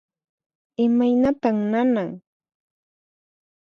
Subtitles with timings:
[0.85, 2.11] Imaynatan nanan?